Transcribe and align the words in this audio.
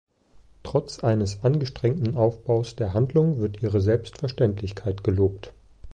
Trotz 0.63 1.03
eines 1.03 1.43
angestrengten 1.43 2.17
Aufbaus 2.17 2.75
der 2.75 2.95
Handlung 2.95 3.37
wird 3.37 3.61
ihre 3.61 3.79
Selbstverständlichkeit 3.81 5.03
gelobt. 5.03 5.53